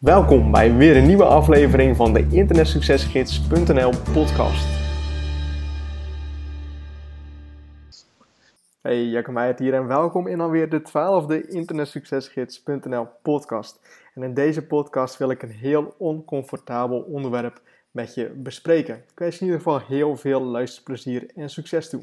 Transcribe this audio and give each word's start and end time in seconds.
Welkom 0.00 0.50
bij 0.50 0.74
weer 0.74 0.96
een 0.96 1.06
nieuwe 1.06 1.24
aflevering 1.24 1.96
van 1.96 2.12
de 2.12 2.28
internetsuccesgids.nl 2.30 3.92
podcast. 4.12 4.66
Hey, 8.82 9.04
Jacco 9.04 9.32
Meijert 9.32 9.58
hier 9.58 9.74
en 9.74 9.86
welkom 9.86 10.26
in 10.26 10.40
alweer 10.40 10.68
de 10.68 10.82
twaalfde 10.82 11.48
internetsuccesgids.nl 11.48 13.08
podcast. 13.22 13.80
En 14.14 14.22
in 14.22 14.34
deze 14.34 14.66
podcast 14.66 15.16
wil 15.16 15.30
ik 15.30 15.42
een 15.42 15.50
heel 15.50 15.94
oncomfortabel 15.98 17.00
onderwerp 17.00 17.60
met 17.90 18.14
je 18.14 18.28
bespreken. 18.28 18.94
Ik 18.94 19.18
wens 19.18 19.38
in 19.38 19.44
ieder 19.46 19.60
geval 19.60 19.80
heel 19.80 20.16
veel 20.16 20.40
luisterplezier 20.40 21.30
en 21.34 21.50
succes 21.50 21.88
toe. 21.88 22.02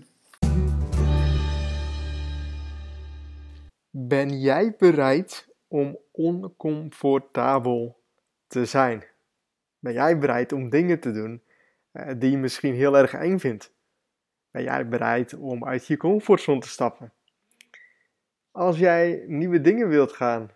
Ben 3.89 4.39
jij 4.39 4.75
bereid 4.77 5.52
om 5.73 5.97
oncomfortabel 6.11 8.01
te 8.47 8.65
zijn? 8.65 9.03
Ben 9.79 9.93
jij 9.93 10.17
bereid 10.17 10.51
om 10.51 10.69
dingen 10.69 10.99
te 10.99 11.11
doen 11.11 11.43
uh, 11.93 12.11
die 12.17 12.31
je 12.31 12.37
misschien 12.37 12.73
heel 12.73 12.97
erg 12.97 13.13
eng 13.13 13.37
vindt? 13.37 13.73
Ben 14.51 14.63
jij 14.63 14.87
bereid 14.87 15.33
om 15.33 15.65
uit 15.65 15.87
je 15.87 15.97
comfortzone 15.97 16.59
te 16.59 16.67
stappen? 16.67 17.13
Als 18.51 18.77
jij 18.77 19.23
nieuwe 19.27 19.61
dingen 19.61 19.87
wilt 19.87 20.11
gaan 20.11 20.51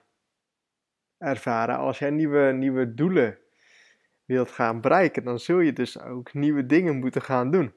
ervaren, 1.18 1.78
als 1.78 2.00
jij 2.00 2.10
nieuwe, 2.10 2.52
nieuwe 2.52 2.94
doelen 2.94 3.38
wilt 4.26 4.52
gaan 4.52 4.82
bereiken, 4.82 5.24
dan 5.24 5.40
zul 5.40 5.60
je 5.60 5.74
dus 5.74 6.00
ook 6.00 6.34
nieuwe 6.34 6.66
dingen 6.66 6.96
moeten 6.96 7.22
gaan 7.22 7.52
doen. 7.52 7.74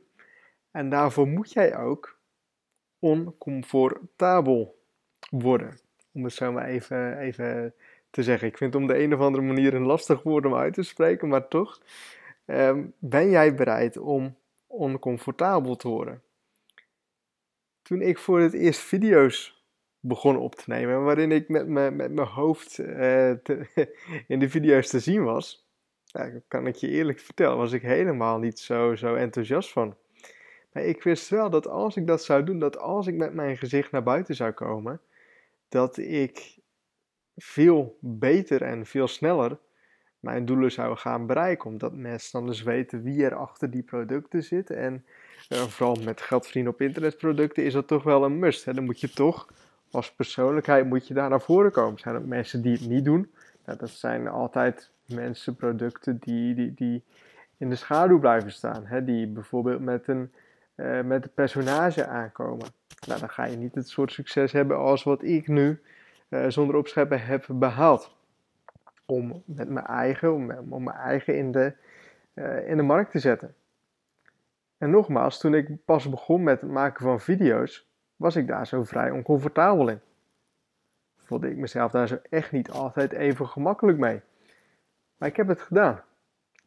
En 0.70 0.88
daarvoor 0.88 1.28
moet 1.28 1.52
jij 1.52 1.76
ook 1.76 2.18
oncomfortabel 2.98 4.82
worden. 5.30 5.88
Om 6.12 6.24
het 6.24 6.32
zo 6.32 6.52
maar 6.52 6.66
even, 6.66 7.18
even 7.18 7.74
te 8.10 8.22
zeggen. 8.22 8.48
Ik 8.48 8.56
vind 8.56 8.72
het 8.72 8.82
om 8.82 8.88
de 8.88 9.02
een 9.02 9.14
of 9.14 9.20
andere 9.20 9.44
manier 9.44 9.74
een 9.74 9.86
lastig 9.86 10.22
woord 10.22 10.46
om 10.46 10.54
uit 10.54 10.74
te 10.74 10.82
spreken, 10.82 11.28
maar 11.28 11.48
toch. 11.48 11.80
Ehm, 12.44 12.84
ben 12.98 13.30
jij 13.30 13.54
bereid 13.54 13.96
om 13.96 14.36
oncomfortabel 14.66 15.76
te 15.76 15.88
worden? 15.88 16.22
Toen 17.82 18.00
ik 18.00 18.18
voor 18.18 18.40
het 18.40 18.52
eerst 18.52 18.80
video's 18.80 19.64
begon 20.00 20.36
op 20.36 20.54
te 20.54 20.64
nemen, 20.66 21.04
waarin 21.04 21.32
ik 21.32 21.48
met, 21.48 21.66
me, 21.66 21.90
met 21.90 22.12
mijn 22.12 22.28
hoofd 22.28 22.74
te, 22.74 23.66
in 24.26 24.38
de 24.38 24.48
video's 24.48 24.88
te 24.88 25.00
zien 25.00 25.24
was, 25.24 25.68
kan 26.48 26.66
ik 26.66 26.74
je 26.74 26.88
eerlijk 26.88 27.18
vertellen, 27.18 27.56
was 27.56 27.72
ik 27.72 27.82
helemaal 27.82 28.38
niet 28.38 28.58
zo, 28.58 28.94
zo 28.94 29.14
enthousiast 29.14 29.72
van. 29.72 29.96
Maar 30.72 30.82
ik 30.82 31.02
wist 31.02 31.28
wel 31.28 31.50
dat 31.50 31.66
als 31.66 31.96
ik 31.96 32.06
dat 32.06 32.24
zou 32.24 32.44
doen, 32.44 32.58
dat 32.58 32.78
als 32.78 33.06
ik 33.06 33.14
met 33.14 33.34
mijn 33.34 33.56
gezicht 33.56 33.90
naar 33.90 34.02
buiten 34.02 34.34
zou 34.34 34.52
komen, 34.52 35.00
dat 35.70 35.96
ik 35.96 36.58
veel 37.36 37.98
beter 38.00 38.62
en 38.62 38.86
veel 38.86 39.08
sneller 39.08 39.58
mijn 40.18 40.44
doelen 40.44 40.72
zou 40.72 40.96
gaan 40.96 41.26
bereiken. 41.26 41.70
Omdat 41.70 41.94
mensen 41.94 42.32
dan 42.32 42.46
dus 42.48 42.62
weten 42.62 43.02
wie 43.02 43.24
er 43.24 43.34
achter 43.34 43.70
die 43.70 43.82
producten 43.82 44.42
zit. 44.42 44.70
En 44.70 45.04
uh, 45.48 45.58
vooral 45.58 45.96
met 46.04 46.20
geldverdienen 46.20 46.72
op 46.72 46.80
internetproducten 46.80 47.64
is 47.64 47.72
dat 47.72 47.86
toch 47.86 48.02
wel 48.02 48.24
een 48.24 48.38
must. 48.38 48.64
Hè? 48.64 48.74
Dan 48.74 48.84
moet 48.84 49.00
je 49.00 49.10
toch 49.10 49.48
als 49.90 50.12
persoonlijkheid 50.12 50.86
moet 50.86 51.08
je 51.08 51.14
daar 51.14 51.28
naar 51.28 51.40
voren 51.40 51.72
komen. 51.72 51.92
Er 51.92 52.00
zijn 52.00 52.16
ook 52.16 52.26
mensen 52.26 52.62
die 52.62 52.72
het 52.72 52.88
niet 52.88 53.04
doen. 53.04 53.30
Nou, 53.64 53.78
dat 53.78 53.90
zijn 53.90 54.28
altijd 54.28 54.90
mensen, 55.06 55.56
producten 55.56 56.18
die, 56.18 56.54
die, 56.54 56.74
die 56.74 57.04
in 57.56 57.68
de 57.68 57.76
schaduw 57.76 58.18
blijven 58.18 58.52
staan. 58.52 58.86
Hè? 58.86 59.04
Die 59.04 59.26
bijvoorbeeld 59.26 59.80
met 59.80 60.08
een, 60.08 60.32
uh, 60.80 61.00
met 61.00 61.24
een 61.24 61.34
personage 61.34 62.06
aankomen. 62.06 62.66
Nou, 63.06 63.20
dan 63.20 63.30
ga 63.30 63.44
je 63.44 63.56
niet 63.56 63.74
het 63.74 63.88
soort 63.88 64.12
succes 64.12 64.52
hebben 64.52 64.76
als 64.76 65.02
wat 65.02 65.22
ik 65.22 65.48
nu 65.48 65.82
uh, 66.28 66.44
zonder 66.48 66.76
opscheppen 66.76 67.22
heb 67.22 67.46
behaald. 67.48 68.16
Om 69.06 69.42
met 69.46 69.68
mijn 69.68 69.86
eigen, 69.86 70.34
om, 70.34 70.46
mijn 70.84 70.96
eigen 70.96 71.36
in 71.36 71.52
de, 71.52 71.74
uh, 72.34 72.68
in 72.68 72.76
de 72.76 72.82
markt 72.82 73.10
te 73.10 73.18
zetten. 73.18 73.54
En 74.78 74.90
nogmaals, 74.90 75.38
toen 75.38 75.54
ik 75.54 75.84
pas 75.84 76.08
begon 76.08 76.42
met 76.42 76.60
het 76.60 76.70
maken 76.70 77.04
van 77.04 77.20
video's, 77.20 77.88
was 78.16 78.36
ik 78.36 78.46
daar 78.46 78.66
zo 78.66 78.84
vrij 78.84 79.10
oncomfortabel 79.10 79.88
in. 79.88 80.00
Voelde 81.18 81.50
ik 81.50 81.56
mezelf 81.56 81.92
daar 81.92 82.08
zo 82.08 82.18
echt 82.30 82.52
niet 82.52 82.70
altijd 82.70 83.12
even 83.12 83.48
gemakkelijk 83.48 83.98
mee. 83.98 84.20
Maar 85.16 85.28
ik 85.28 85.36
heb 85.36 85.48
het 85.48 85.60
gedaan. 85.60 86.02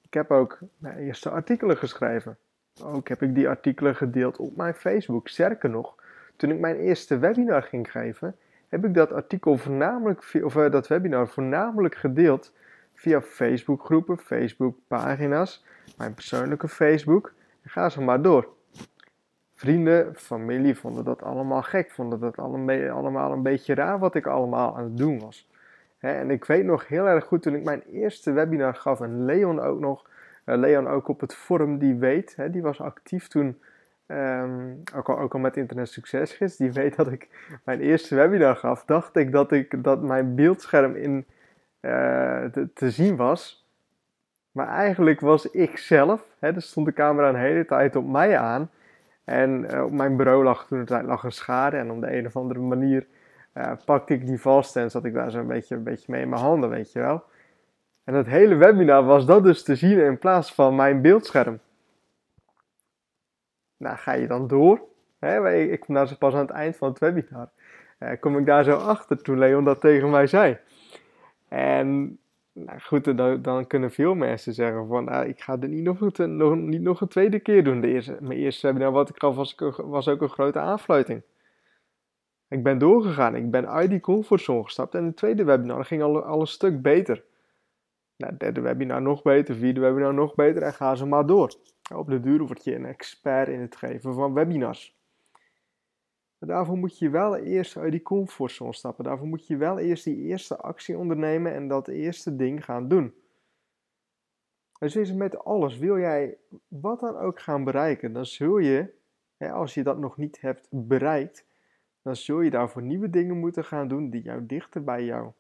Ik 0.02 0.14
heb 0.14 0.32
ook 0.32 0.60
mijn 0.78 0.98
eerste 0.98 1.30
artikelen 1.30 1.78
geschreven. 1.78 2.38
Ook 2.82 3.08
heb 3.08 3.22
ik 3.22 3.36
die 3.36 3.50
artikelen 3.50 3.96
gedeeld 3.96 4.38
op 4.38 4.56
mijn 4.56 4.74
Facebook. 4.74 5.28
Sterker 5.28 5.70
nog, 5.70 5.96
toen 6.36 6.52
ik 6.52 6.60
mijn 6.60 6.76
eerste 6.76 7.18
webinar 7.18 7.64
ging 7.64 7.92
geven, 7.92 8.36
heb 8.70 8.86
ik 8.86 8.94
dat 8.94 9.12
artikel 9.12 9.58
voornamelijk, 9.58 10.40
of 10.44 10.56
uh, 10.56 10.72
dat 10.72 10.88
webinar 10.88 11.28
voornamelijk 11.28 11.96
gedeeld 11.96 12.54
via 12.94 13.22
Facebook 13.22 13.86
groepen, 13.86 14.18
Facebook 14.18 14.78
pagina's, 14.88 15.66
mijn 15.98 16.14
persoonlijke 16.14 16.68
Facebook. 16.68 17.34
En 17.62 17.70
ga 17.70 17.90
zo 17.90 18.02
maar 18.02 18.22
door. 18.22 18.48
Vrienden, 19.56 20.16
familie 20.16 20.76
vonden 20.76 21.04
dat 21.04 21.22
allemaal 21.22 21.62
gek, 21.62 21.92
vonden 21.92 22.20
dat 22.20 22.38
allemaal 22.38 23.32
een 23.32 23.44
beetje 23.44 23.74
raar 23.74 24.00
wat 24.00 24.16
ik 24.16 24.28
allemaal 24.28 24.78
aan 24.78 24.84
het 24.84 24.98
doen 24.98 25.20
was. 25.20 25.50
en 26.00 26.32
ik 26.32 26.46
weet 26.46 26.66
nog 26.66 26.88
heel 26.88 27.08
erg 27.08 27.26
goed 27.26 27.42
toen 27.42 27.56
ik 27.56 27.64
mijn 27.64 27.82
eerste 27.82 28.32
webinar 28.32 28.76
gaf 28.76 29.02
en 29.02 29.26
Leon 29.26 29.60
ook 29.60 29.80
nog, 29.80 30.06
Leon 30.44 30.88
ook 30.88 31.08
op 31.08 31.20
het 31.20 31.36
forum 31.36 31.78
die 31.78 31.96
weet, 31.96 32.38
die 32.52 32.62
was 32.62 32.82
actief 32.82 33.28
toen 33.28 33.58
Um, 34.08 34.84
ook, 34.96 35.10
al, 35.10 35.20
ook 35.20 35.34
al 35.34 35.40
met 35.40 35.58
Internet 35.58 35.90
Succesgids, 35.90 36.58
die 36.58 36.72
weet 36.72 36.96
dat 36.96 37.12
ik 37.12 37.30
mijn 37.64 37.80
eerste 37.80 38.16
webinar 38.16 38.56
gaf, 38.56 38.86
dacht 38.86 39.16
ik 39.16 39.32
dat, 39.32 39.52
ik, 39.52 39.84
dat 39.84 40.02
mijn 40.02 40.36
beeldscherm 40.36 40.96
in, 40.96 41.26
uh, 41.82 42.44
te, 42.74 42.92
zien 42.92 43.16
was. 43.16 43.68
Maar 44.52 44.68
eigenlijk 44.68 45.20
was 45.20 45.46
ik 45.52 45.78
zelf, 45.78 46.26
hè, 46.40 46.60
stond 46.60 46.86
de 46.86 46.94
camera 46.94 47.30
een 47.30 47.36
hele 47.36 47.66
tijd 47.66 47.96
op 47.96 48.08
mij 48.08 48.38
aan. 48.38 48.70
En 49.24 49.66
uh, 49.72 49.84
op 49.84 49.92
mijn 49.92 50.18
bureau 50.18 50.44
lag 50.44 50.68
toen 50.68 50.86
tijd 50.86 51.06
lag 51.06 51.24
een 51.24 51.32
schade 51.32 51.78
en 51.78 51.92
op 51.92 52.02
de 52.02 52.18
een 52.18 52.26
of 52.26 52.36
andere 52.36 52.60
manier 52.60 53.06
pakte 53.86 54.14
ik 54.14 54.26
die 54.26 54.42
vast 54.42 54.76
en 54.76 54.92
zat 54.92 55.06
ik 55.06 55.14
daar 55.14 55.32
zo 55.32 55.40
een 55.40 55.48
beetje, 55.48 55.76
een 55.76 55.84
beetje 55.84 56.12
mee 56.12 56.22
in 56.22 56.30
mijn 56.30 56.42
handen, 56.42 56.70
weet 56.70 56.92
je 56.92 57.00
wel. 57.00 57.24
En 58.04 58.14
het 58.14 58.28
hele 58.28 58.56
webinar 58.56 59.04
was 59.04 59.26
dat 59.26 59.44
dus 59.44 59.64
te 59.64 59.76
zien 59.76 60.00
in 60.00 60.18
plaats 60.18 60.54
van 60.54 60.76
mijn 60.76 61.02
beeldscherm. 61.02 61.60
Nou, 63.78 63.98
ga 63.98 64.14
je 64.14 64.28
dan 64.28 64.48
door? 64.48 64.82
Ik 65.70 65.80
kom 65.80 66.08
zo 66.08 66.16
pas 66.20 66.34
aan 66.34 66.40
het 66.40 66.50
eind 66.50 66.78
van 66.78 66.90
het 66.90 67.00
webinar. 67.00 67.50
Uh, 68.00 68.10
kom 68.20 68.38
ik 68.38 68.46
daar 68.46 68.64
zo 68.64 68.76
achter 68.76 69.22
toen 69.22 69.38
Leon 69.38 69.64
dat 69.64 69.82
tegen 69.82 70.10
mij 70.10 70.28
zei. 70.28 70.58
En 71.48 72.18
nou 72.54 72.80
goed, 72.80 73.18
dan, 73.18 73.42
dan 73.42 73.68
kunnen 73.68 73.92
veel 73.92 74.16
mensen 74.16 74.54
zeggen 74.54 74.88
van, 74.88 75.08
ah, 75.08 75.28
ik 75.28 75.42
ga 75.42 75.58
dit 75.58 75.70
niet 75.70 75.84
nog, 75.84 76.02
een, 76.18 76.70
niet 76.70 76.82
nog 76.82 77.02
een 77.02 77.08
tweede 77.08 77.40
keer 77.40 77.64
doen. 77.64 77.82
De 77.82 77.88
eerste, 77.88 78.18
mijn 78.20 78.40
eerste 78.40 78.68
webinar 78.68 78.92
wat 78.92 79.10
ik 79.10 79.16
gaf 79.18 79.36
was, 79.78 80.08
ook 80.08 80.22
een 80.22 80.30
grote 80.30 80.60
aanfluiting. 80.60 81.22
Ik 82.48 82.64
ben 82.64 82.78
doorgegaan, 82.78 83.36
ik 83.36 83.52
ben 83.52 83.70
uit 83.70 83.90
die 83.90 84.00
comfortzone 84.00 84.64
gestapt 84.64 84.96
en 84.96 85.06
het 85.06 85.16
tweede 85.16 85.44
webinar 85.44 85.86
ging 85.86 86.02
al 86.02 86.40
een 86.40 86.48
stuk 86.48 86.82
beter. 86.82 87.24
Nou, 88.18 88.38
derde 88.38 88.62
webinar 88.62 89.02
nog 89.02 89.22
beter, 89.22 89.56
vierde 89.56 89.80
webinar 89.80 90.14
nog 90.14 90.36
beter 90.36 90.62
en 90.62 90.74
ga 90.74 90.96
ze 90.96 91.06
maar 91.06 91.26
door. 91.26 91.56
Op 91.96 92.10
de 92.10 92.20
duur 92.20 92.46
word 92.46 92.64
je 92.64 92.76
een 92.76 92.86
expert 92.86 93.48
in 93.48 93.60
het 93.60 93.76
geven 93.76 94.14
van 94.14 94.34
webinars. 94.34 95.02
Maar 96.38 96.50
daarvoor 96.50 96.78
moet 96.78 96.98
je 96.98 97.10
wel 97.10 97.36
eerst 97.36 97.78
uit 97.78 97.92
die 97.92 98.02
comfortzone 98.02 98.74
stappen. 98.74 99.04
Daarvoor 99.04 99.28
moet 99.28 99.48
je 99.48 99.58
wel 99.58 99.80
eerst 99.80 100.04
die 100.04 100.18
eerste 100.18 100.58
actie 100.58 100.98
ondernemen 100.98 101.54
en 101.54 101.68
dat 101.68 101.88
eerste 101.88 102.36
ding 102.36 102.66
gaan 102.66 102.88
doen. 102.88 103.14
Dus 104.80 105.14
met 105.14 105.44
alles. 105.44 105.78
Wil 105.78 106.00
jij 106.00 106.38
wat 106.68 107.00
dan 107.00 107.18
ook 107.18 107.40
gaan 107.40 107.64
bereiken, 107.64 108.14
dan 108.14 108.26
zul 108.26 108.58
je, 108.58 108.94
als 109.38 109.74
je 109.74 109.84
dat 109.84 110.00
nog 110.00 110.18
niet 110.18 110.42
hebt 110.42 110.68
bereikt, 110.72 111.46
dan 112.02 112.16
zul 112.16 112.42
je 112.42 112.50
daarvoor 112.50 112.82
nieuwe 112.82 113.10
dingen 113.10 113.38
moeten 113.40 113.66
gaan 113.66 113.88
doen 113.88 114.10
die 114.10 114.22
jou 114.22 114.46
dichter 114.46 114.84
bij 114.84 115.06
jouw 115.06 115.36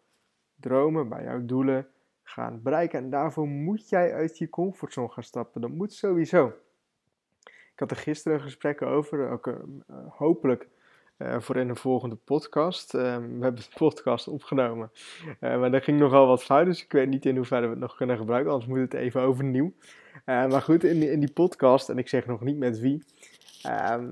dromen, 0.56 1.10
bij 1.10 1.24
jouw 1.24 1.46
doelen 1.46 1.93
gaan 2.24 2.62
bereiken. 2.64 3.00
En 3.00 3.10
daarvoor 3.10 3.48
moet 3.48 3.90
jij 3.90 4.14
uit 4.14 4.38
je 4.38 4.50
comfortzone 4.50 5.10
gaan 5.10 5.24
stappen. 5.24 5.62
Dat 5.62 5.70
moet 5.70 5.94
sowieso. 5.94 6.54
Ik 7.44 7.80
had 7.80 7.92
er 7.92 7.98
gisteren 7.98 8.38
een 8.38 8.44
gesprek 8.44 8.82
over, 8.82 9.30
ook 9.30 9.48
uh, 9.48 9.56
hopelijk 10.10 10.68
uh, 11.18 11.40
voor 11.40 11.58
in 11.58 11.68
de 11.68 11.76
volgende 11.76 12.16
podcast. 12.16 12.94
Uh, 12.94 13.02
we 13.02 13.38
hebben 13.40 13.56
de 13.56 13.68
podcast 13.78 14.28
opgenomen, 14.28 14.92
maar 15.40 15.74
er 15.74 15.82
ging 15.82 16.00
nogal 16.00 16.28
wat 16.28 16.44
fout, 16.44 16.66
dus 16.66 16.84
ik 16.84 16.92
weet 16.92 17.10
niet 17.10 17.26
in 17.26 17.36
hoeverre 17.36 17.66
we 17.66 17.70
het 17.72 17.80
nog 17.80 17.96
kunnen 17.96 18.18
gebruiken, 18.18 18.52
anders 18.52 18.70
moet 18.70 18.80
het 18.80 18.94
even 18.94 19.22
overnieuw. 19.22 19.74
maar 20.26 20.62
goed, 20.62 20.84
in 20.84 21.00
die, 21.00 21.12
in 21.12 21.20
die 21.20 21.32
podcast, 21.32 21.90
en 21.90 21.98
ik 21.98 22.08
zeg 22.08 22.26
nog 22.26 22.42
niet 22.42 22.58
met 22.58 22.80
wie, 22.80 23.04
ehm, 23.62 24.10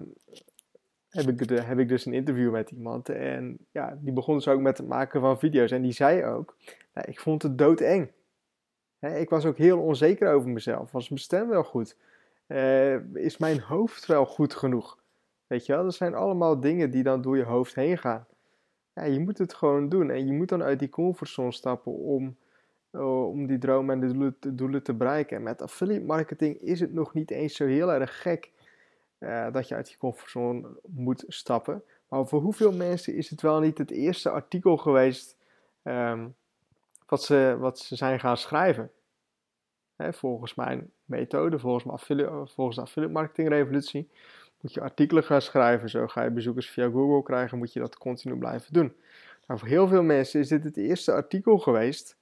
heb 1.11 1.27
ik, 1.27 1.49
heb 1.49 1.79
ik 1.79 1.89
dus 1.89 2.05
een 2.05 2.13
interview 2.13 2.51
met 2.51 2.71
iemand. 2.71 3.09
En 3.09 3.57
ja, 3.71 3.97
die 4.01 4.13
begon 4.13 4.35
dus 4.35 4.47
ook 4.47 4.59
met 4.59 4.77
het 4.77 4.87
maken 4.87 5.21
van 5.21 5.39
video's. 5.39 5.71
En 5.71 5.81
die 5.81 5.91
zei 5.91 6.23
ook, 6.25 6.55
nou, 6.93 7.07
ik 7.07 7.19
vond 7.19 7.43
het 7.43 7.57
doodeng. 7.57 8.11
Ik 8.99 9.29
was 9.29 9.45
ook 9.45 9.57
heel 9.57 9.79
onzeker 9.79 10.33
over 10.33 10.49
mezelf. 10.49 10.91
Was 10.91 11.09
mijn 11.09 11.21
stem 11.21 11.47
wel 11.47 11.63
goed? 11.63 11.97
Uh, 12.47 13.15
is 13.15 13.37
mijn 13.37 13.59
hoofd 13.59 14.05
wel 14.05 14.25
goed 14.25 14.53
genoeg? 14.53 14.99
Weet 15.47 15.65
je 15.65 15.73
wel, 15.73 15.83
dat 15.83 15.95
zijn 15.95 16.15
allemaal 16.15 16.59
dingen 16.59 16.91
die 16.91 17.03
dan 17.03 17.21
door 17.21 17.37
je 17.37 17.43
hoofd 17.43 17.75
heen 17.75 17.97
gaan. 17.97 18.27
Ja, 18.93 19.03
je 19.03 19.19
moet 19.19 19.37
het 19.37 19.53
gewoon 19.53 19.89
doen. 19.89 20.09
En 20.09 20.25
je 20.25 20.33
moet 20.33 20.49
dan 20.49 20.63
uit 20.63 20.79
die 20.79 20.89
comfortzone 20.89 21.51
stappen 21.51 21.91
om 21.91 22.35
uh, 22.91 23.27
om 23.27 23.47
die 23.47 23.57
dromen 23.57 23.95
en 23.95 24.07
de 24.07 24.13
doelen, 24.13 24.35
de 24.39 24.55
doelen, 24.55 24.83
te 24.83 24.93
bereiken. 24.93 25.37
En 25.37 25.43
met 25.43 25.61
affiliate 25.61 26.05
marketing 26.05 26.57
is 26.57 26.79
het 26.79 26.93
nog 26.93 27.13
niet 27.13 27.31
eens 27.31 27.55
zo 27.55 27.65
heel 27.65 27.91
erg 27.91 28.21
gek 28.21 28.51
uh, 29.21 29.51
dat 29.51 29.67
je 29.67 29.75
uit 29.75 29.89
je 29.89 29.97
comfortzone 29.97 30.67
moet 30.87 31.23
stappen. 31.27 31.83
Maar 32.07 32.27
voor 32.27 32.41
hoeveel 32.41 32.71
mensen 32.71 33.15
is 33.15 33.29
het 33.29 33.41
wel 33.41 33.59
niet 33.59 33.77
het 33.77 33.91
eerste 33.91 34.29
artikel 34.29 34.77
geweest 34.77 35.37
um, 35.83 36.35
wat, 37.05 37.23
ze, 37.23 37.55
wat 37.59 37.79
ze 37.79 37.95
zijn 37.95 38.19
gaan 38.19 38.37
schrijven? 38.37 38.91
Hè, 39.95 40.13
volgens 40.13 40.55
mijn 40.55 40.91
methode, 41.05 41.59
volgens, 41.59 41.83
mijn 41.83 41.97
affiliate, 41.97 42.53
volgens 42.53 42.75
de 42.75 42.81
affiliate 42.81 43.13
marketing 43.13 43.49
revolutie, 43.49 44.09
moet 44.61 44.73
je 44.73 44.81
artikelen 44.81 45.23
gaan 45.23 45.41
schrijven. 45.41 45.89
Zo 45.89 46.07
ga 46.07 46.23
je 46.23 46.29
bezoekers 46.29 46.69
via 46.69 46.89
Google 46.89 47.23
krijgen, 47.23 47.57
moet 47.57 47.73
je 47.73 47.79
dat 47.79 47.97
continu 47.97 48.37
blijven 48.37 48.73
doen. 48.73 48.95
Nou, 49.47 49.59
voor 49.59 49.69
heel 49.69 49.87
veel 49.87 50.03
mensen 50.03 50.39
is 50.39 50.47
dit 50.47 50.63
het 50.63 50.77
eerste 50.77 51.13
artikel 51.13 51.57
geweest 51.57 52.17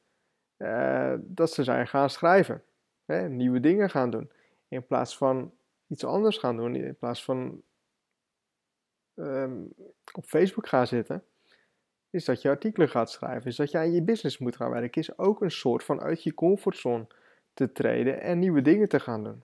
uh, 0.57 1.13
dat 1.19 1.51
ze 1.51 1.63
zijn 1.63 1.87
gaan 1.87 2.09
schrijven. 2.09 2.63
Hè, 3.05 3.29
nieuwe 3.29 3.59
dingen 3.59 3.89
gaan 3.89 4.09
doen. 4.09 4.31
In 4.67 4.85
plaats 4.85 5.17
van 5.17 5.51
iets 5.89 6.03
anders 6.03 6.37
gaan 6.37 6.57
doen, 6.57 6.75
in 6.75 6.97
plaats 6.97 7.23
van 7.23 7.61
um, 9.15 9.73
op 10.13 10.25
Facebook 10.25 10.67
gaan 10.67 10.87
zitten, 10.87 11.23
is 12.09 12.25
dat 12.25 12.41
je 12.41 12.49
artikelen 12.49 12.89
gaat 12.89 13.11
schrijven, 13.11 13.49
is 13.49 13.55
dat 13.55 13.71
je 13.71 13.77
aan 13.77 13.91
je 13.91 14.03
business 14.03 14.37
moet 14.37 14.55
gaan 14.55 14.71
werken, 14.71 15.01
is 15.01 15.17
ook 15.17 15.41
een 15.41 15.51
soort 15.51 15.83
van 15.83 16.01
uit 16.01 16.23
je 16.23 16.33
comfortzone 16.33 17.07
te 17.53 17.71
treden 17.71 18.21
en 18.21 18.39
nieuwe 18.39 18.61
dingen 18.61 18.89
te 18.89 18.99
gaan 18.99 19.23
doen. 19.23 19.43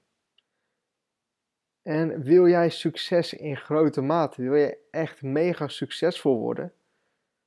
En 1.81 2.23
wil 2.23 2.47
jij 2.47 2.69
succes 2.69 3.33
in 3.33 3.57
grote 3.57 4.01
mate, 4.01 4.41
wil 4.41 4.55
je 4.55 4.77
echt 4.91 5.21
mega 5.21 5.67
succesvol 5.67 6.39
worden, 6.39 6.73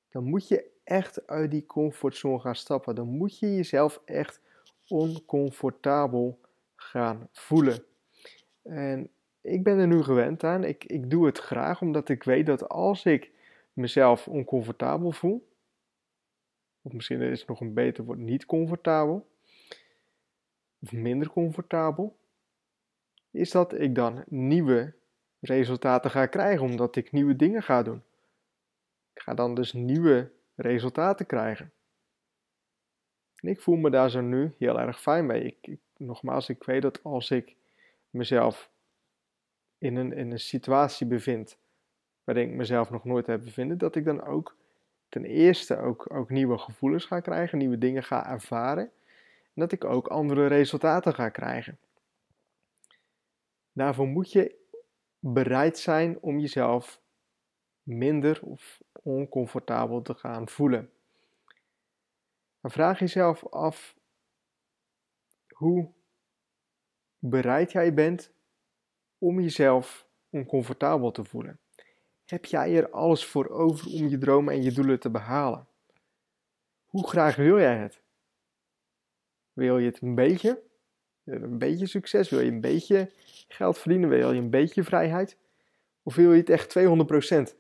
dan 0.09 0.25
moet 0.25 0.49
je 0.49 0.71
echt 0.89 1.27
uit 1.27 1.51
die 1.51 1.67
comfortzone 1.67 2.39
gaan 2.39 2.55
stappen. 2.55 2.95
Dan 2.95 3.09
moet 3.09 3.39
je 3.39 3.55
jezelf 3.55 4.01
echt 4.05 4.41
oncomfortabel 4.87 6.41
gaan 6.77 7.29
voelen. 7.33 7.85
En 8.69 9.11
ik 9.41 9.63
ben 9.63 9.79
er 9.79 9.87
nu 9.87 10.03
gewend 10.03 10.45
aan. 10.45 10.65
Ik, 10.65 10.85
ik 10.85 11.11
doe 11.11 11.27
het 11.27 11.39
graag 11.39 11.81
omdat 11.81 12.09
ik 12.09 12.23
weet 12.23 12.47
dat 12.47 12.69
als 12.69 13.05
ik 13.05 13.31
mezelf 13.73 14.29
oncomfortabel 14.29 15.13
voel, 15.13 15.49
of 16.83 16.93
misschien 16.93 17.21
is 17.21 17.39
het 17.39 17.49
nog 17.49 17.61
een 17.61 17.75
beter 17.75 18.05
woord, 18.05 18.19
niet 18.19 18.47
comfortabel, 18.47 19.29
of 20.83 20.93
minder 20.93 21.31
comfortabel, 21.31 22.17
is 23.31 23.51
dat 23.51 23.81
ik 23.81 23.95
dan 23.95 24.25
nieuwe 24.27 24.95
resultaten 25.41 26.11
ga 26.11 26.27
krijgen, 26.27 26.65
omdat 26.65 26.97
ik 26.97 27.13
nieuwe 27.13 27.37
dingen 27.37 27.63
ga 27.63 27.83
doen. 27.83 28.03
Ik 29.13 29.23
ga 29.23 29.35
dan 29.35 29.55
dus 29.55 29.73
nieuwe 29.73 30.31
resultaten 30.55 31.27
krijgen. 31.27 31.73
En 33.35 33.49
ik 33.49 33.61
voel 33.61 33.77
me 33.77 33.91
daar 33.91 34.11
zo 34.11 34.21
nu 34.21 34.55
heel 34.59 34.81
erg 34.81 35.01
fijn 35.01 35.27
mee. 35.27 35.43
Ik, 35.43 35.57
ik, 35.61 35.81
nogmaals, 35.97 36.49
ik 36.49 36.65
weet 36.65 36.83
dat 36.83 37.03
als 37.03 37.31
ik 37.31 37.57
mezelf 38.11 38.71
in 39.79 39.97
een, 39.97 40.13
in 40.13 40.31
een 40.31 40.41
situatie 40.41 41.07
bevind 41.07 41.59
waarin 42.25 42.49
ik 42.49 42.55
mezelf 42.55 42.91
nog 42.91 43.05
nooit 43.05 43.27
heb 43.27 43.45
bevinden, 43.45 43.79
dat 43.79 43.95
ik 43.95 44.05
dan 44.05 44.25
ook 44.25 44.57
ten 45.09 45.25
eerste 45.25 45.79
ook, 45.79 46.15
ook 46.15 46.31
nieuwe 46.31 46.59
gevoelens 46.59 47.05
ga 47.05 47.21
krijgen, 47.21 47.59
nieuwe 47.59 47.79
dingen 47.79 48.05
ga 48.05 48.31
ervaren 48.31 48.85
en 49.55 49.55
dat 49.55 49.73
ik 49.73 49.85
ook 49.85 50.07
andere 50.07 50.47
resultaten 50.47 51.15
ga 51.15 51.29
krijgen. 51.29 51.79
Daarvoor 53.73 54.07
moet 54.07 54.33
je 54.33 54.57
bereid 55.19 55.79
zijn 55.79 56.21
om 56.21 56.39
jezelf 56.39 57.01
minder 57.83 58.43
of 58.43 58.81
oncomfortabel 58.93 60.03
te 60.03 60.15
gaan 60.15 60.49
voelen. 60.49 60.91
Dan 62.61 62.71
vraag 62.71 62.99
jezelf 62.99 63.47
af 63.47 63.97
hoe 65.49 65.93
bereid 67.19 67.73
jij 67.73 67.95
bent 67.95 68.33
om 69.19 69.41
jezelf 69.41 70.07
oncomfortabel 70.31 71.11
te 71.11 71.25
voelen. 71.25 71.61
Heb 72.25 72.45
jij 72.45 72.77
er 72.77 72.91
alles 72.91 73.27
voor 73.27 73.49
over 73.49 73.87
om 73.87 74.09
je 74.09 74.19
dromen 74.19 74.55
en 74.55 74.63
je 74.63 74.73
doelen 74.73 75.01
te 75.01 75.11
behalen? 75.11 75.67
Hoe 76.87 77.09
graag 77.09 77.37
wil 77.37 77.59
jij 77.59 77.77
het? 77.77 78.03
Wil 79.53 79.79
je 79.79 79.87
het 79.87 80.03
een 80.03 80.15
beetje? 80.15 80.63
Een 81.25 81.59
beetje 81.59 81.87
succes? 81.87 82.29
Wil 82.29 82.41
je 82.41 82.51
een 82.51 82.61
beetje 82.61 83.11
geld 83.49 83.79
verdienen? 83.79 84.09
Wil 84.09 84.33
je 84.33 84.41
een 84.41 84.51
beetje 84.51 84.85
vrijheid? 84.85 85.37
Of 86.03 86.15
wil 86.15 86.33
je 86.33 86.41
het 86.41 86.51
echt 86.51 86.79
200%? 86.79 87.57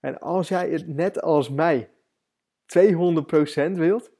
En 0.00 0.20
als 0.20 0.48
jij 0.48 0.70
het 0.70 0.86
net 0.86 1.20
als 1.20 1.50
mij 1.50 1.90
200% 2.78 3.72
wilt, 3.72 4.12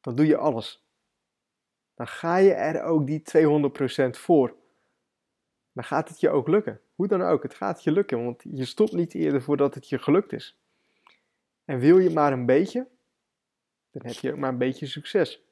dan 0.00 0.14
doe 0.14 0.26
je 0.26 0.36
alles. 0.36 0.89
Dan 2.00 2.08
ga 2.08 2.36
je 2.36 2.52
er 2.52 2.82
ook 2.82 3.06
die 3.06 3.22
200% 3.36 4.10
voor. 4.10 4.56
Dan 5.72 5.84
gaat 5.84 6.08
het 6.08 6.20
je 6.20 6.30
ook 6.30 6.48
lukken. 6.48 6.80
Hoe 6.94 7.08
dan 7.08 7.22
ook, 7.22 7.42
het 7.42 7.54
gaat 7.54 7.84
je 7.84 7.92
lukken, 7.92 8.24
want 8.24 8.42
je 8.52 8.64
stopt 8.64 8.92
niet 8.92 9.14
eerder 9.14 9.42
voordat 9.42 9.74
het 9.74 9.88
je 9.88 9.98
gelukt 9.98 10.32
is. 10.32 10.58
En 11.64 11.78
wil 11.78 11.98
je 11.98 12.10
maar 12.10 12.32
een 12.32 12.46
beetje, 12.46 12.86
dan 13.90 14.06
heb 14.06 14.14
je 14.14 14.32
ook 14.32 14.38
maar 14.38 14.48
een 14.48 14.58
beetje 14.58 14.86
succes. 14.86 15.42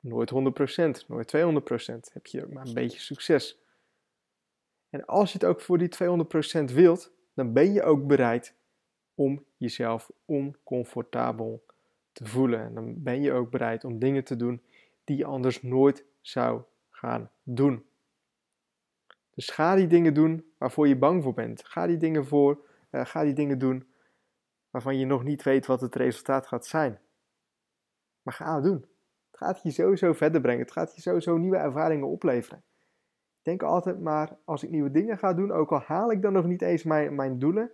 Nooit 0.00 0.30
100%, 0.30 1.06
nooit 1.06 1.36
200%, 1.36 2.12
heb 2.12 2.26
je 2.26 2.44
ook 2.44 2.52
maar 2.52 2.66
een 2.66 2.74
beetje 2.74 3.00
succes. 3.00 3.58
En 4.90 5.04
als 5.04 5.32
je 5.32 5.38
het 5.38 5.46
ook 5.46 5.60
voor 5.60 5.78
die 5.78 5.94
200% 6.70 6.74
wilt, 6.74 7.12
dan 7.34 7.52
ben 7.52 7.72
je 7.72 7.82
ook 7.82 8.06
bereid 8.06 8.54
om 9.14 9.44
jezelf 9.56 10.10
oncomfortabel 10.24 11.64
te 12.12 12.26
voelen. 12.26 12.60
En 12.60 12.74
dan 12.74 13.02
ben 13.02 13.22
je 13.22 13.32
ook 13.32 13.50
bereid 13.50 13.84
om 13.84 13.98
dingen 13.98 14.24
te 14.24 14.36
doen 14.36 14.62
die 15.06 15.16
je 15.16 15.24
anders 15.24 15.62
nooit 15.62 16.04
zou 16.20 16.62
gaan 16.90 17.30
doen. 17.42 17.86
Dus 19.34 19.48
ga 19.48 19.74
die 19.74 19.86
dingen 19.86 20.14
doen 20.14 20.52
waarvoor 20.58 20.88
je 20.88 20.98
bang 20.98 21.22
voor 21.22 21.34
bent. 21.34 21.64
Ga 21.64 21.86
die 21.86 21.96
dingen, 21.96 22.26
voor, 22.26 22.66
uh, 22.90 23.04
ga 23.04 23.22
die 23.22 23.34
dingen 23.34 23.58
doen 23.58 23.90
waarvan 24.70 24.98
je 24.98 25.06
nog 25.06 25.24
niet 25.24 25.42
weet 25.42 25.66
wat 25.66 25.80
het 25.80 25.94
resultaat 25.94 26.46
gaat 26.46 26.66
zijn. 26.66 27.00
Maar 28.22 28.34
ga 28.34 28.54
het 28.54 28.64
doen. 28.64 28.86
Het 29.30 29.36
gaat 29.40 29.62
je 29.62 29.70
sowieso 29.70 30.12
verder 30.12 30.40
brengen. 30.40 30.62
Het 30.62 30.72
gaat 30.72 30.94
je 30.94 31.00
sowieso 31.00 31.36
nieuwe 31.36 31.56
ervaringen 31.56 32.08
opleveren 32.08 32.64
denk 33.46 33.62
altijd 33.62 34.00
maar, 34.00 34.38
als 34.44 34.62
ik 34.62 34.70
nieuwe 34.70 34.90
dingen 34.90 35.18
ga 35.18 35.34
doen, 35.34 35.52
ook 35.52 35.72
al 35.72 35.80
haal 35.80 36.12
ik 36.12 36.22
dan 36.22 36.32
nog 36.32 36.46
niet 36.46 36.62
eens 36.62 36.82
mijn, 36.82 37.14
mijn 37.14 37.38
doelen, 37.38 37.70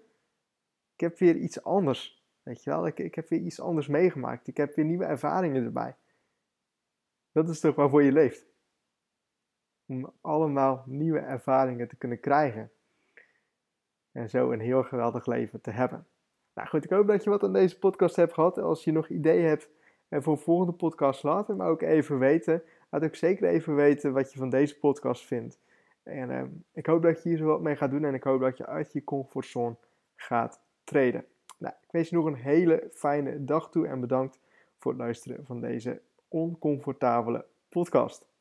ik 0.95 1.01
heb 1.01 1.19
weer 1.19 1.37
iets 1.37 1.63
anders. 1.63 2.25
Weet 2.43 2.65
je 2.65 2.71
wel, 2.71 2.87
ik, 2.87 2.99
ik 2.99 3.15
heb 3.15 3.29
weer 3.29 3.41
iets 3.41 3.61
anders 3.61 3.87
meegemaakt. 3.87 4.47
Ik 4.47 4.57
heb 4.57 4.75
weer 4.75 4.85
nieuwe 4.85 5.05
ervaringen 5.05 5.65
erbij. 5.65 5.97
Dat 7.33 7.49
is 7.49 7.61
toch 7.61 7.75
waarvoor 7.75 8.03
je 8.03 8.13
leeft. 8.13 8.47
Om 9.87 10.13
allemaal 10.21 10.83
nieuwe 10.87 11.19
ervaringen 11.19 11.89
te 11.89 11.97
kunnen 11.97 12.21
krijgen. 12.21 12.71
En 14.13 14.31
zo 14.31 14.51
een 14.51 14.61
heel 14.61 14.83
geweldig 14.83 15.27
leven 15.27 15.61
te 15.61 15.71
hebben. 15.71 16.07
Nou 16.55 16.69
goed, 16.69 16.85
ik 16.85 16.91
hoop 16.91 17.07
dat 17.07 17.25
je 17.25 17.31
wat 17.31 17.43
aan 17.43 17.53
deze 17.53 17.79
podcast 17.79 18.17
hebt 18.17 18.33
gehad. 18.33 18.59
Als 18.59 18.85
je 18.85 18.93
nog 18.93 19.09
ideeën 19.09 19.49
hebt 19.49 19.71
voor 20.09 20.33
een 20.33 20.39
volgende 20.39 20.73
podcast, 20.73 21.23
laat 21.23 21.49
het 21.49 21.57
me 21.57 21.65
ook 21.65 21.83
even 21.83 22.19
weten. 22.19 22.63
Laat 22.91 23.05
ook 23.05 23.15
zeker 23.15 23.49
even 23.49 23.75
weten 23.75 24.13
wat 24.13 24.33
je 24.33 24.39
van 24.39 24.51
deze 24.51 24.79
podcast 24.79 25.27
vindt. 25.27 25.59
En 26.03 26.31
uh, 26.31 26.43
ik 26.73 26.87
hoop 26.87 27.03
dat 27.03 27.23
je 27.23 27.29
hier 27.29 27.39
zo 27.39 27.45
wat 27.45 27.61
mee 27.61 27.77
gaat 27.77 27.91
doen 27.91 28.05
en 28.05 28.15
ik 28.15 28.23
hoop 28.23 28.41
dat 28.41 28.57
je 28.57 28.67
uit 28.67 28.93
je 28.93 29.05
comfortzone 29.05 29.77
gaat 30.15 30.61
treden. 30.85 31.25
Nou, 31.59 31.75
ik 31.83 31.91
wens 31.91 32.09
je 32.09 32.17
nog 32.17 32.25
een 32.25 32.35
hele 32.35 32.89
fijne 32.93 33.45
dag 33.45 33.71
toe 33.71 33.87
en 33.87 34.01
bedankt 34.01 34.39
voor 34.79 34.93
het 34.93 35.01
luisteren 35.01 35.47
van 35.47 35.61
deze 35.61 36.01
oncomfortabele 36.33 37.45
podcast. 37.69 38.32